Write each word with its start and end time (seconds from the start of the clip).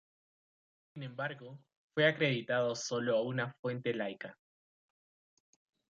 Sin 0.95 1.03
embargo, 1.03 1.59
fue 1.93 2.07
acreditado 2.07 2.73
solo 2.75 3.17
a 3.17 3.21
una 3.21 3.53
"fuente 3.61 3.93
laica". 3.93 4.35